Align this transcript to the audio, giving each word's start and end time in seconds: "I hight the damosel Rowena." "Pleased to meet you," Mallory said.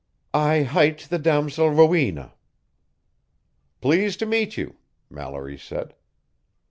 "I 0.33 0.63
hight 0.63 1.01
the 1.11 1.19
damosel 1.19 1.69
Rowena." 1.69 2.33
"Pleased 3.81 4.17
to 4.21 4.25
meet 4.25 4.57
you," 4.57 4.77
Mallory 5.11 5.59
said. 5.59 5.93